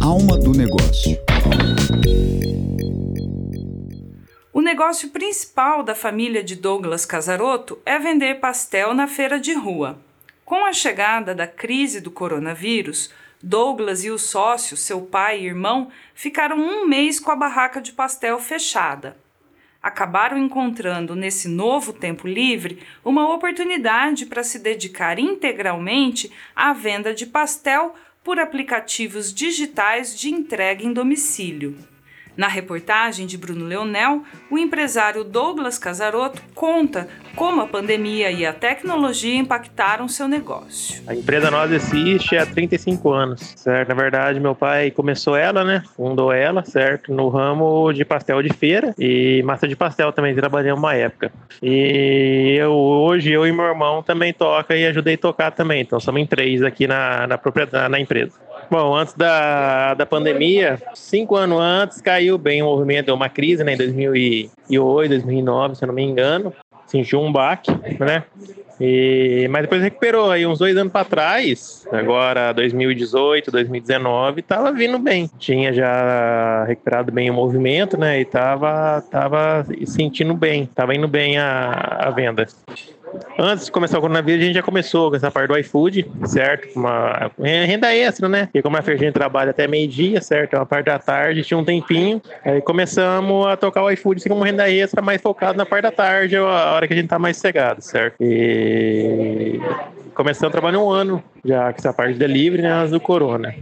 a 0.03 0.05
alma 0.05 0.37
do 0.37 0.53
negócio. 0.53 1.17
O 4.53 4.61
negócio 4.61 5.09
principal 5.09 5.83
da 5.83 5.95
família 5.95 6.45
de 6.45 6.55
Douglas 6.55 7.07
Casarotto 7.07 7.79
é 7.87 7.99
vender 7.99 8.41
pastel 8.41 8.93
na 8.93 9.09
feira 9.09 9.41
de 9.41 9.55
rua. 9.55 9.99
Com 10.45 10.67
a 10.67 10.73
chegada 10.75 11.35
da 11.35 11.47
crise 11.47 12.03
do 12.03 12.11
coronavírus, 12.11 13.11
Douglas 13.43 14.05
e 14.05 14.11
os 14.11 14.23
sócios, 14.23 14.81
seu 14.81 15.01
pai 15.01 15.41
e 15.41 15.47
irmão, 15.47 15.89
ficaram 16.15 16.59
um 16.59 16.87
mês 16.87 17.19
com 17.19 17.31
a 17.31 17.37
barraca 17.37 17.81
de 17.81 17.93
pastel 17.93 18.39
fechada 18.39 19.17
acabaram 19.83 20.37
encontrando 20.37 21.15
nesse 21.15 21.49
novo 21.49 21.93
tempo 21.93 22.27
livre 22.27 22.83
uma 23.05 23.33
oportunidade 23.33 24.27
para 24.27 24.43
se 24.43 24.59
dedicar 24.59 25.19
integralmente 25.19 26.31
à 26.55 26.73
venda 26.73 27.15
de 27.15 27.27
pastel 27.27 27.95
por 28.23 28.39
aplicativos 28.39 29.33
digitais 29.33 30.19
de 30.19 30.31
entrega 30.31 30.85
em 30.85 30.93
domicílio. 30.93 31.77
Na 32.39 32.47
reportagem 32.47 33.27
de 33.27 33.37
Bruno 33.37 33.65
Leonel, 33.65 34.23
o 34.49 34.57
empresário 34.57 35.25
Douglas 35.25 35.77
Casarotto 35.77 36.41
conta 36.55 37.09
como 37.35 37.61
a 37.61 37.67
pandemia 37.67 38.31
e 38.31 38.47
a 38.47 38.53
tecnologia 38.53 39.35
impactaram 39.35 40.07
seu 40.07 40.29
negócio. 40.29 41.03
A 41.09 41.17
empresa 41.17 41.51
nós 41.51 41.73
existe 41.73 42.37
há 42.37 42.47
35 42.47 43.11
anos, 43.11 43.55
certo? 43.57 43.89
Na 43.89 43.95
verdade, 43.97 44.39
meu 44.39 44.55
pai 44.55 44.93
começou 44.93 45.35
ela, 45.35 45.65
né? 45.65 45.83
Fundou 45.97 46.33
ela, 46.33 46.65
certo? 46.65 47.13
No 47.13 47.29
ramo 47.29 47.93
de 47.93 48.05
pastel 48.05 48.41
de 48.41 48.53
feira 48.53 48.95
e 48.97 49.43
massa 49.43 49.67
de 49.67 49.75
pastel 49.75 50.13
também 50.13 50.33
trabalhei 50.33 50.71
uma 50.71 50.95
época. 50.95 51.33
E 51.61 52.55
eu 52.57 52.73
hoje 52.73 53.33
eu 53.33 53.49
e 53.49 53.53
meu 53.53 53.65
irmão 53.65 54.01
também 54.01 54.33
toca 54.33 54.77
e 54.77 54.87
ajudei 54.87 55.15
a 55.15 55.19
tocar 55.19 55.51
também. 55.51 55.81
Então 55.81 55.99
somos 55.99 56.23
em 56.23 56.27
três 56.27 56.63
aqui 56.63 56.87
na, 56.87 57.27
na 57.27 57.89
na 57.89 57.99
empresa. 57.99 58.39
Bom, 58.71 58.95
antes 58.95 59.15
da, 59.15 59.95
da 59.95 60.05
pandemia, 60.05 60.81
cinco 60.95 61.37
anos 61.37 61.59
antes, 61.59 62.01
caiu 62.01 62.37
bem 62.37 62.63
o 62.63 62.67
movimento, 62.67 63.07
deu 63.07 63.15
uma 63.15 63.29
crise, 63.29 63.65
né, 63.65 63.75
em 63.75 63.77
2008, 63.79 65.09
2009, 65.09 65.75
se 65.75 65.85
eu 65.85 65.87
não 65.87 65.95
me 65.95 66.03
engano. 66.03 66.53
Sentiu 66.87 67.21
um 67.21 67.31
baque, 67.31 67.71
né? 67.99 68.25
E, 68.81 69.49
mas 69.51 69.63
depois 69.63 69.83
recuperou 69.83 70.31
aí 70.31 70.47
uns 70.47 70.59
dois 70.59 70.77
anos 70.77 70.93
para 70.93 71.05
trás, 71.05 71.87
agora 71.91 72.53
2018, 72.53 73.51
2019, 73.51 74.43
tava 74.43 74.73
vindo 74.73 74.99
bem. 74.99 75.29
Tinha 75.39 75.73
já 75.73 76.65
recuperado 76.65 77.11
bem 77.11 77.29
o 77.29 77.35
movimento, 77.35 77.99
né? 77.99 78.21
E 78.21 78.25
tava, 78.25 79.03
tava 79.11 79.67
sentindo 79.85 80.33
bem, 80.35 80.67
tava 80.67 80.95
indo 80.95 81.09
bem 81.09 81.39
a, 81.39 81.73
a 82.01 82.11
venda. 82.11 82.47
Antes 83.39 83.67
de 83.67 83.73
começar 83.73 83.99
o 83.99 84.01
coronavírus, 84.01 84.43
a 84.43 84.47
gente 84.47 84.55
já 84.55 84.63
começou 84.63 85.11
com 85.11 85.17
essa 85.17 85.31
parte 85.31 85.49
do 85.49 85.59
iFood, 85.59 86.11
certo? 86.25 86.69
Uma 86.77 87.31
renda 87.41 87.95
extra, 87.95 88.29
né? 88.29 88.49
E 88.53 88.61
como 88.61 88.77
a 88.77 88.81
gente 88.81 89.13
trabalha 89.13 89.51
até 89.51 89.67
meio-dia, 89.67 90.21
certo? 90.21 90.55
Uma 90.55 90.67
parte 90.67 90.87
da 90.87 90.99
tarde, 90.99 91.43
tinha 91.43 91.57
um 91.57 91.65
tempinho. 91.65 92.21
Aí 92.45 92.61
começamos 92.61 93.47
a 93.47 93.57
tocar 93.57 93.83
o 93.85 93.91
iFood 93.91 94.21
assim, 94.21 94.29
como 94.29 94.43
renda 94.43 94.71
extra, 94.71 95.01
mais 95.01 95.21
focado 95.21 95.57
na 95.57 95.65
parte 95.65 95.85
da 95.85 95.93
tarde, 95.93 96.37
a 96.37 96.73
hora 96.73 96.87
que 96.87 96.93
a 96.93 96.97
gente 96.97 97.09
tá 97.09 97.19
mais 97.19 97.37
cegado, 97.37 97.81
certo? 97.81 98.17
E 98.21 99.61
começamos 100.15 100.49
a 100.49 100.53
trabalhar 100.53 100.81
um 100.81 100.91
ano 100.91 101.23
já 101.45 101.73
com 101.73 101.79
essa 101.79 101.93
parte 101.93 102.15
de 102.15 102.19
delivery, 102.19 102.63
né? 102.63 102.87
Do 102.87 103.01
corona. 103.01 103.55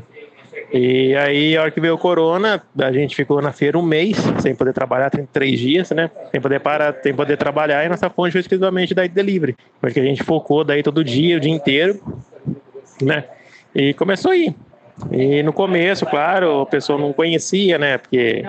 E 0.73 1.15
aí, 1.15 1.57
a 1.57 1.63
hora 1.63 1.71
que 1.71 1.81
veio 1.81 1.95
o 1.95 1.99
corona, 1.99 2.63
a 2.79 2.93
gente 2.93 3.15
ficou 3.15 3.41
na 3.41 3.53
feira 3.53 3.79
um 3.79 3.83
mês, 3.83 4.17
sem 4.41 4.55
poder 4.55 4.73
trabalhar, 4.73 5.11
tem 5.11 5.25
três 5.25 5.61
dias, 5.61 5.91
né? 5.91 6.11
Sem 6.31 6.41
poder 6.41 6.61
parar, 6.61 6.95
sem 7.03 7.15
poder 7.15 7.37
trabalhar, 7.37 7.85
e 7.85 7.89
nossa 7.89 8.11
fonte 8.11 8.33
foi 8.33 8.41
exclusivamente 8.41 8.93
da 8.93 9.07
delivery. 9.07 9.57
Porque 9.81 10.01
a 10.01 10.03
gente 10.03 10.25
focou 10.25 10.65
daí 10.65 10.83
todo 10.83 11.05
dia, 11.05 11.37
o 11.37 11.41
dia 11.41 11.53
inteiro, 11.53 12.01
né? 13.01 13.25
E 13.75 13.95
começou 13.95 14.33
aí. 14.33 14.55
E 15.13 15.43
no 15.43 15.53
começo, 15.53 16.05
claro, 16.07 16.63
a 16.63 16.67
pessoa 16.67 16.99
não 16.99 17.13
conhecia, 17.13 17.79
né? 17.79 17.99
Porque 17.99 18.43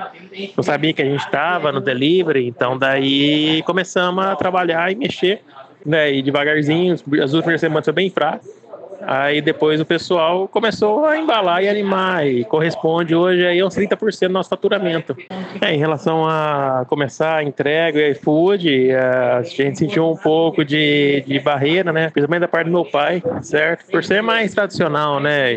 não 0.55 0.63
sabia 0.63 0.93
que 0.93 1.01
a 1.01 1.05
gente 1.05 1.19
estava 1.19 1.71
no 1.71 1.81
delivery, 1.81 2.47
então 2.47 2.77
daí 2.77 3.61
começamos 3.63 4.25
a 4.25 4.35
trabalhar 4.35 4.91
e 4.91 4.95
mexer, 4.95 5.41
né? 5.85 6.11
E 6.11 6.23
devagarzinho, 6.23 6.95
as 7.21 7.33
últimas 7.33 7.59
semanas 7.61 7.85
foi 7.85 7.93
bem 7.93 8.09
fraco 8.09 8.56
Aí 9.01 9.41
depois 9.41 9.79
o 9.79 9.85
pessoal 9.85 10.47
começou 10.47 11.05
a 11.05 11.17
embalar 11.17 11.63
e 11.63 11.69
animar 11.69 12.27
e 12.27 12.43
corresponde 12.43 13.15
hoje 13.15 13.45
aí 13.45 13.63
uns 13.63 13.75
30% 13.75 14.27
do 14.27 14.33
nosso 14.33 14.49
faturamento. 14.49 15.15
É, 15.61 15.73
em 15.73 15.77
relação 15.77 16.27
a 16.27 16.85
começar 16.87 17.37
a 17.37 17.43
entrega 17.43 17.99
e 17.99 18.11
iFood, 18.11 18.91
a 18.91 19.41
gente 19.43 19.77
sentiu 19.77 20.09
um 20.09 20.17
pouco 20.17 20.65
de, 20.65 21.23
de 21.27 21.39
barreira, 21.39 21.91
né? 21.91 22.09
Principalmente 22.09 22.41
da 22.41 22.47
parte 22.47 22.67
do 22.67 22.71
meu 22.71 22.85
pai, 22.85 23.21
certo? 23.41 23.85
Por 23.91 24.03
ser 24.03 24.21
mais 24.21 24.53
tradicional, 24.53 25.19
né? 25.19 25.55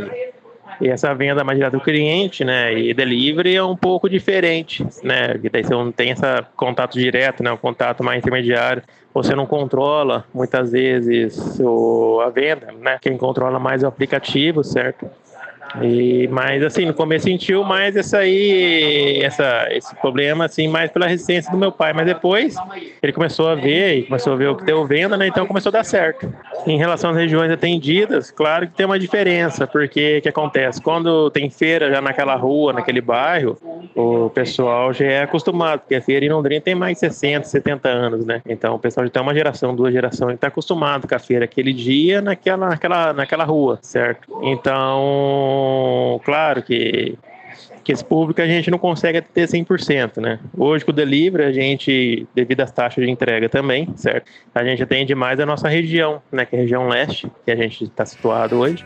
E 0.80 0.88
essa 0.88 1.14
venda 1.14 1.44
mais 1.44 1.58
direta 1.58 1.76
do 1.76 1.82
cliente, 1.82 2.44
né? 2.44 2.72
E 2.72 2.94
delivery 2.94 3.54
é 3.54 3.62
um 3.62 3.76
pouco 3.76 4.08
diferente, 4.08 4.86
né? 5.02 5.28
Porque 5.34 5.50
daí 5.50 5.62
você 5.62 5.74
não 5.74 5.92
tem 5.92 6.10
esse 6.10 6.22
contato 6.56 6.98
direto, 6.98 7.42
né? 7.42 7.52
O 7.52 7.58
contato 7.58 8.02
mais 8.02 8.18
intermediário. 8.18 8.82
Você 9.12 9.34
não 9.34 9.44
controla 9.44 10.24
muitas 10.32 10.72
vezes 10.72 11.58
o, 11.60 12.20
a 12.20 12.30
venda, 12.30 12.72
né? 12.72 12.98
Quem 13.00 13.16
controla 13.18 13.58
mais 13.58 13.82
é 13.82 13.86
o 13.86 13.88
aplicativo, 13.88 14.64
certo? 14.64 15.06
E, 15.82 16.28
mas 16.28 16.62
assim, 16.64 16.84
no 16.84 16.94
começo 16.94 17.24
sentiu 17.24 17.62
mais 17.62 17.96
essa 17.96 18.18
aí, 18.18 19.20
essa, 19.22 19.68
esse 19.70 19.94
problema, 19.96 20.46
assim, 20.46 20.66
mais 20.66 20.90
pela 20.90 21.06
resistência 21.06 21.50
do 21.50 21.58
meu 21.58 21.70
pai. 21.70 21.92
Mas 21.92 22.06
depois 22.06 22.56
ele 23.02 23.12
começou 23.12 23.48
a 23.48 23.54
ver 23.54 23.98
e 23.98 24.02
começou 24.04 24.32
a 24.32 24.36
ver 24.36 24.48
o 24.48 24.56
que 24.56 24.64
deu 24.64 24.84
venda, 24.86 25.16
né? 25.16 25.28
Então 25.28 25.46
começou 25.46 25.70
a 25.70 25.74
dar 25.74 25.84
certo. 25.84 26.32
Em 26.66 26.76
relação 26.76 27.10
às 27.10 27.16
regiões 27.16 27.50
atendidas, 27.50 28.30
claro 28.30 28.66
que 28.66 28.74
tem 28.74 28.86
uma 28.86 28.98
diferença, 28.98 29.66
porque 29.66 30.18
o 30.18 30.22
que 30.22 30.28
acontece? 30.28 30.80
Quando 30.80 31.30
tem 31.30 31.48
feira 31.50 31.90
já 31.90 32.00
naquela 32.00 32.34
rua, 32.34 32.72
naquele 32.72 33.00
bairro, 33.00 33.56
o 33.94 34.30
pessoal 34.30 34.92
já 34.92 35.06
é 35.06 35.22
acostumado, 35.22 35.80
porque 35.80 35.94
a 35.94 36.02
feira 36.02 36.24
em 36.24 36.28
Londrina 36.30 36.60
tem 36.60 36.74
mais 36.74 36.94
de 36.94 37.00
60, 37.00 37.46
70 37.46 37.88
anos, 37.88 38.24
né? 38.24 38.42
Então 38.46 38.74
o 38.74 38.78
pessoal 38.78 39.06
já 39.06 39.12
tem 39.12 39.22
uma 39.22 39.34
geração, 39.34 39.74
duas 39.74 39.92
gerações, 39.92 40.34
está 40.34 40.48
acostumado 40.48 41.06
com 41.06 41.14
a 41.14 41.18
feira 41.18 41.44
aquele 41.44 41.72
dia 41.72 42.20
naquela, 42.20 42.68
naquela, 42.68 43.12
naquela 43.12 43.44
rua, 43.44 43.78
certo? 43.82 44.40
Então, 44.42 45.59
claro 46.24 46.62
que 46.62 47.18
que 47.82 47.92
esse 47.92 48.04
público 48.04 48.40
a 48.40 48.46
gente 48.46 48.70
não 48.70 48.78
consegue 48.78 49.20
ter 49.20 49.48
100%, 49.48 50.20
né? 50.20 50.38
Hoje 50.56 50.84
com 50.84 50.90
o 50.90 50.94
delivery 50.94 51.44
a 51.44 51.52
gente, 51.52 52.26
devido 52.34 52.60
às 52.60 52.70
taxas 52.70 53.04
de 53.04 53.10
entrega 53.10 53.48
também, 53.48 53.88
certo? 53.96 54.30
A 54.54 54.62
gente 54.64 54.82
atende 54.82 55.14
mais 55.14 55.40
a 55.40 55.46
nossa 55.46 55.68
região, 55.68 56.22
né? 56.30 56.44
Que 56.44 56.56
é 56.56 56.58
a 56.58 56.62
região 56.62 56.88
leste, 56.88 57.30
que 57.44 57.50
a 57.50 57.56
gente 57.56 57.84
está 57.84 58.04
situado 58.04 58.58
hoje. 58.58 58.84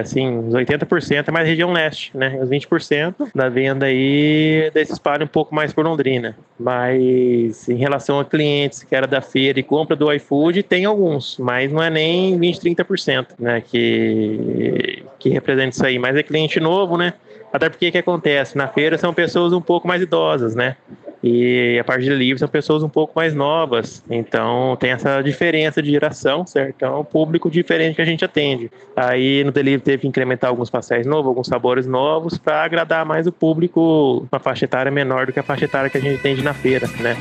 Assim, 0.00 0.38
os 0.38 0.54
80% 0.54 1.28
é 1.28 1.30
mais 1.30 1.46
região 1.46 1.72
leste, 1.72 2.16
né? 2.16 2.38
Os 2.42 2.48
20% 2.48 3.30
da 3.34 3.48
venda 3.48 3.86
aí 3.86 4.70
desse 4.72 4.92
espalha 4.92 5.24
um 5.24 5.28
pouco 5.28 5.54
mais 5.54 5.72
por 5.72 5.84
Londrina. 5.84 6.36
Mas 6.58 7.68
em 7.68 7.76
relação 7.76 8.18
a 8.18 8.24
clientes 8.24 8.82
que 8.82 8.94
era 8.94 9.06
da 9.06 9.20
feira 9.20 9.60
e 9.60 9.62
compra 9.62 9.96
do 9.96 10.12
iFood, 10.12 10.62
tem 10.62 10.84
alguns, 10.84 11.38
mas 11.38 11.72
não 11.72 11.82
é 11.82 11.90
nem 11.90 12.38
20, 12.38 12.60
30%, 12.60 13.26
né? 13.38 13.60
Que, 13.60 15.04
que 15.18 15.28
representa 15.28 15.70
isso 15.70 15.86
aí. 15.86 15.98
Mas 15.98 16.16
é 16.16 16.22
cliente 16.22 16.58
novo, 16.60 16.96
né? 16.96 17.14
Até 17.52 17.68
porque 17.68 17.88
o 17.88 17.92
que 17.92 17.98
acontece? 17.98 18.56
Na 18.56 18.68
feira 18.68 18.96
são 18.96 19.12
pessoas 19.12 19.52
um 19.52 19.60
pouco 19.60 19.86
mais 19.86 20.00
idosas, 20.00 20.54
né? 20.54 20.76
E 21.22 21.78
a 21.78 21.84
parte 21.84 22.04
de 22.04 22.10
livre 22.10 22.38
são 22.38 22.48
pessoas 22.48 22.82
um 22.82 22.88
pouco 22.88 23.12
mais 23.14 23.34
novas. 23.34 24.02
Então 24.08 24.76
tem 24.80 24.90
essa 24.90 25.20
diferença 25.20 25.82
de 25.82 25.90
geração, 25.90 26.46
certo? 26.46 26.74
Então 26.76 26.94
é 26.94 26.98
um 26.98 27.04
público 27.04 27.50
diferente 27.50 27.96
que 27.96 28.02
a 28.02 28.06
gente 28.06 28.24
atende. 28.24 28.70
Aí 28.96 29.44
no 29.44 29.52
delivery 29.52 29.82
teve 29.82 29.98
que 29.98 30.08
incrementar 30.08 30.48
alguns 30.48 30.70
pastéis 30.70 31.06
novos, 31.06 31.26
alguns 31.26 31.46
sabores 31.46 31.86
novos, 31.86 32.38
para 32.38 32.64
agradar 32.64 33.04
mais 33.04 33.26
o 33.26 33.32
público, 33.32 34.26
uma 34.32 34.40
faixa 34.40 34.64
etária 34.64 34.90
menor 34.90 35.26
do 35.26 35.32
que 35.32 35.40
a 35.40 35.42
faixa 35.42 35.66
etária 35.66 35.90
que 35.90 35.98
a 35.98 36.00
gente 36.00 36.18
atende 36.18 36.42
na 36.42 36.54
feira, 36.54 36.88
né? 37.00 37.16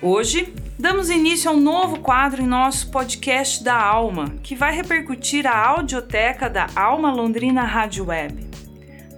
Hoje, 0.00 0.54
damos 0.78 1.10
início 1.10 1.50
a 1.50 1.54
um 1.54 1.60
novo 1.60 1.98
quadro 1.98 2.40
em 2.40 2.46
nosso 2.46 2.90
podcast 2.90 3.64
da 3.64 3.74
Alma, 3.74 4.36
que 4.42 4.54
vai 4.54 4.72
repercutir 4.72 5.44
a 5.44 5.56
audioteca 5.56 6.48
da 6.48 6.68
Alma 6.76 7.12
Londrina 7.12 7.64
Rádio 7.64 8.06
Web. 8.06 8.48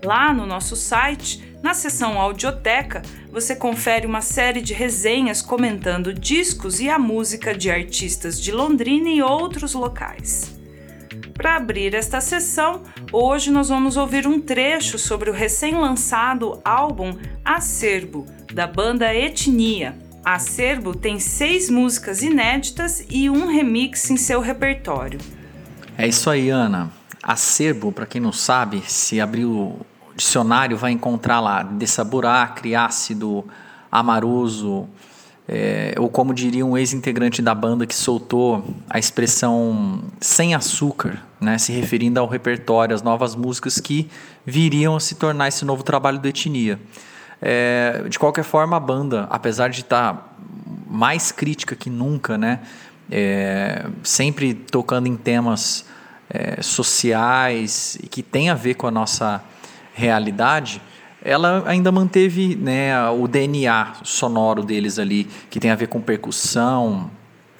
Lá 0.02 0.32
no 0.32 0.46
nosso 0.46 0.74
site, 0.74 1.54
na 1.62 1.74
seção 1.74 2.18
Audioteca, 2.18 3.02
você 3.30 3.54
confere 3.54 4.06
uma 4.06 4.22
série 4.22 4.62
de 4.62 4.72
resenhas 4.72 5.42
comentando 5.42 6.14
discos 6.14 6.80
e 6.80 6.88
a 6.88 6.98
música 6.98 7.54
de 7.54 7.70
artistas 7.70 8.40
de 8.40 8.50
Londrina 8.50 9.10
e 9.10 9.20
outros 9.20 9.74
locais. 9.74 10.58
Para 11.34 11.56
abrir 11.56 11.94
esta 11.94 12.22
sessão, 12.22 12.82
hoje 13.12 13.50
nós 13.50 13.68
vamos 13.68 13.98
ouvir 13.98 14.26
um 14.26 14.40
trecho 14.40 14.98
sobre 14.98 15.28
o 15.28 15.34
recém-lançado 15.34 16.58
álbum 16.64 17.18
Acerbo, 17.44 18.24
da 18.54 18.66
banda 18.66 19.14
Etnia 19.14 20.09
Acerbo 20.24 20.94
tem 20.94 21.18
seis 21.18 21.70
músicas 21.70 22.22
inéditas 22.22 23.04
e 23.08 23.30
um 23.30 23.46
remix 23.46 24.10
em 24.10 24.16
seu 24.16 24.40
repertório. 24.40 25.18
É 25.96 26.06
isso 26.06 26.28
aí, 26.30 26.50
Ana. 26.50 26.90
Acerbo, 27.22 27.92
para 27.92 28.06
quem 28.06 28.20
não 28.20 28.32
sabe, 28.32 28.82
se 28.86 29.20
abrir 29.20 29.44
o 29.44 29.80
dicionário, 30.16 30.76
vai 30.76 30.92
encontrar 30.92 31.40
lá 31.40 31.62
dessaburacre, 31.62 32.74
ácido, 32.74 33.44
amaroso, 33.90 34.88
é, 35.48 35.94
ou 35.98 36.08
como 36.08 36.32
diria 36.32 36.64
um 36.64 36.78
ex-integrante 36.78 37.42
da 37.42 37.54
banda 37.54 37.86
que 37.86 37.94
soltou 37.94 38.64
a 38.88 38.98
expressão 38.98 40.00
sem 40.20 40.54
açúcar, 40.54 41.20
né, 41.40 41.58
se 41.58 41.72
referindo 41.72 42.20
ao 42.20 42.28
repertório, 42.28 42.94
às 42.94 43.02
novas 43.02 43.34
músicas 43.34 43.80
que 43.80 44.08
viriam 44.46 44.94
a 44.94 45.00
se 45.00 45.16
tornar 45.16 45.48
esse 45.48 45.64
novo 45.64 45.82
trabalho 45.82 46.18
do 46.18 46.28
Etnia. 46.28 46.78
É, 47.42 48.04
de 48.08 48.18
qualquer 48.18 48.44
forma, 48.44 48.76
a 48.76 48.80
banda, 48.80 49.26
apesar 49.30 49.68
de 49.68 49.80
estar 49.80 50.14
tá 50.14 50.24
mais 50.86 51.32
crítica 51.32 51.74
que 51.74 51.88
nunca, 51.88 52.36
né? 52.36 52.60
É, 53.10 53.86
sempre 54.02 54.54
tocando 54.54 55.06
em 55.06 55.16
temas 55.16 55.84
é, 56.28 56.62
sociais 56.62 57.98
e 58.02 58.06
que 58.06 58.22
tem 58.22 58.50
a 58.50 58.54
ver 58.54 58.74
com 58.74 58.86
a 58.86 58.90
nossa 58.90 59.42
realidade, 59.92 60.80
ela 61.22 61.64
ainda 61.66 61.90
manteve 61.90 62.56
né, 62.56 63.08
o 63.10 63.26
DNA 63.26 63.94
sonoro 64.04 64.62
deles 64.62 64.98
ali, 64.98 65.24
que 65.50 65.58
tem 65.60 65.70
a 65.70 65.74
ver 65.74 65.88
com 65.88 66.00
percussão, 66.00 67.10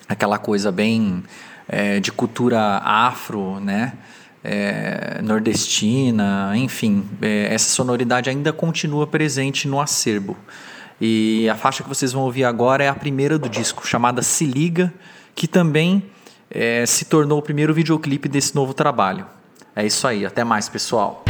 aquela 0.09 0.38
coisa 0.38 0.73
bem 0.73 1.23
é, 1.69 2.01
de 2.01 2.11
cultura 2.11 2.81
afro, 2.85 3.61
né? 3.61 3.93
É, 4.42 5.20
nordestina, 5.22 6.53
enfim, 6.57 7.05
é, 7.20 7.53
essa 7.53 7.70
sonoridade 7.70 8.31
ainda 8.31 8.53
continua 8.53 9.07
presente 9.07 9.68
no 9.68 9.81
acervo. 9.81 10.37
E 11.00 11.48
a 11.48 11.55
faixa 11.55 11.83
que 11.83 11.88
vocês 11.88 12.12
vão 12.12 12.22
ouvir 12.22 12.44
agora 12.44 12.85
é 12.85 12.88
a 12.88 12.94
primeira 12.94 13.38
do 13.38 13.48
disco, 13.48 13.87
chamada 13.87 14.22
Se 14.22 14.44
Liga, 14.44 14.92
que 15.35 15.46
também 15.48 16.03
é, 16.50 16.85
se 16.85 17.05
tornou 17.07 17.38
o 17.38 17.42
primeiro 17.42 17.72
videoclipe 17.72 18.29
desse 18.29 18.55
novo 18.55 18.74
trabalho. 18.74 19.26
É 19.74 19.87
isso 19.87 20.07
aí, 20.07 20.26
até 20.26 20.44
mais, 20.44 20.68
pessoal. 20.68 21.24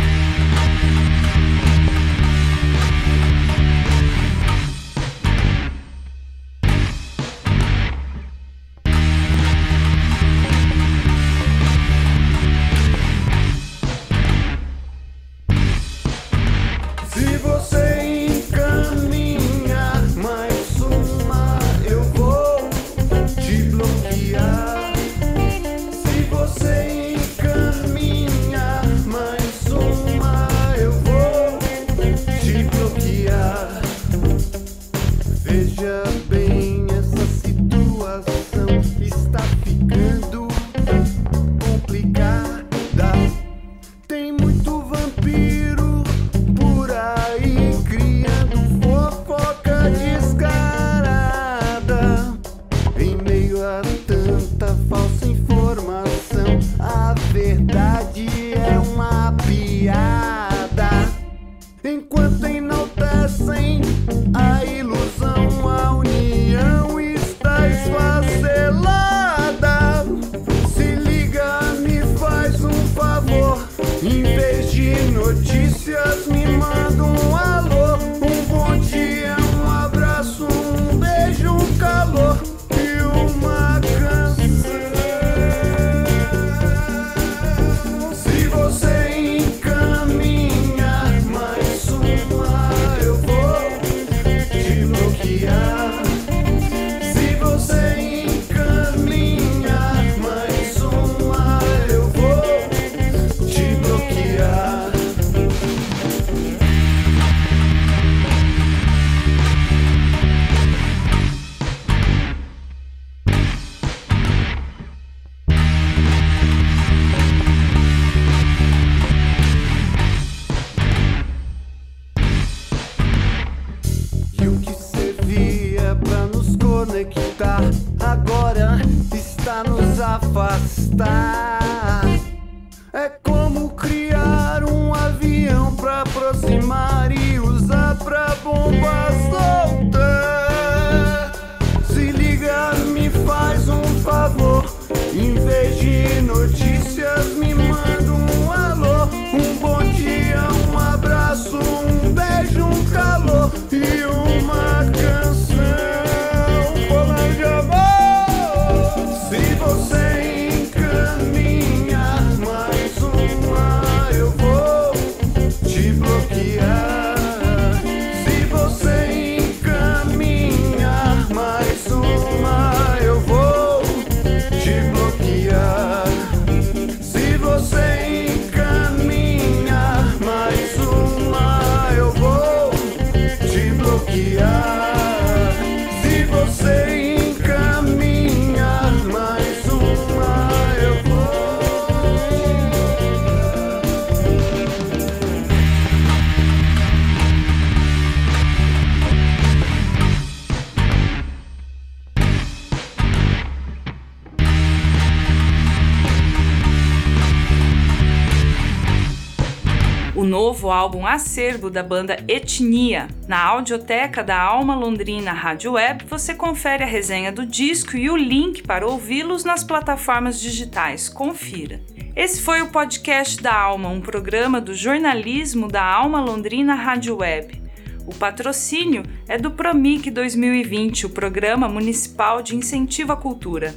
Álbum 210.81 211.07
Acervo 211.07 211.69
da 211.69 211.83
banda 211.83 212.25
Etnia. 212.27 213.07
Na 213.29 213.45
audioteca 213.45 214.25
da 214.25 214.41
Alma 214.41 214.75
Londrina 214.75 215.31
Rádio 215.31 215.73
Web, 215.73 216.07
você 216.09 216.35
confere 216.35 216.83
a 216.83 216.87
resenha 216.87 217.31
do 217.31 217.45
disco 217.45 217.99
e 217.99 218.09
o 218.09 218.17
link 218.17 218.63
para 218.63 218.87
ouvi-los 218.87 219.45
nas 219.45 219.63
plataformas 219.63 220.41
digitais. 220.41 221.07
Confira. 221.07 221.83
Esse 222.17 222.41
foi 222.41 222.63
o 222.63 222.71
podcast 222.71 223.43
da 223.43 223.55
Alma, 223.55 223.91
um 223.91 224.01
programa 224.01 224.59
do 224.59 224.75
jornalismo 224.75 225.69
da 225.69 225.85
Alma 225.85 226.19
Londrina 226.19 226.75
Rádio 226.75 227.19
Web. 227.19 227.63
O 228.07 228.15
patrocínio 228.15 229.03
é 229.29 229.37
do 229.37 229.51
Promic 229.51 230.11
2020, 230.11 231.05
o 231.05 231.11
Programa 231.11 231.69
Municipal 231.69 232.41
de 232.41 232.57
Incentivo 232.57 233.13
à 233.13 233.17
Cultura. 233.17 233.75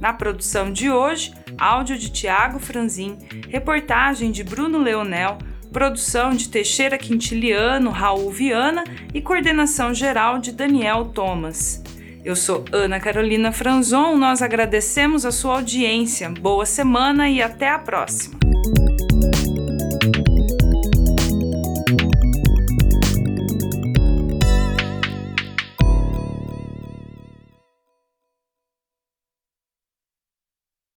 Na 0.00 0.14
produção 0.14 0.72
de 0.72 0.90
hoje, 0.90 1.34
áudio 1.58 1.98
de 1.98 2.10
Tiago 2.10 2.58
Franzin, 2.58 3.18
reportagem 3.50 4.30
de 4.30 4.42
Bruno 4.42 4.78
Leonel, 4.78 5.36
produção 5.72 6.30
de 6.30 6.48
Teixeira 6.48 6.98
Quintiliano, 6.98 7.90
Raul 7.90 8.30
Viana 8.30 8.84
e 9.12 9.20
coordenação 9.20 9.92
geral 9.94 10.38
de 10.38 10.52
Daniel 10.52 11.06
Thomas. 11.06 11.82
Eu 12.24 12.34
sou 12.34 12.64
Ana 12.72 12.98
Carolina 12.98 13.52
Franzon, 13.52 14.16
nós 14.16 14.42
agradecemos 14.42 15.24
a 15.24 15.32
sua 15.32 15.54
audiência, 15.54 16.28
boa 16.28 16.66
semana 16.66 17.28
e 17.28 17.40
até 17.40 17.70
a 17.70 17.78
próxima! 17.78 18.38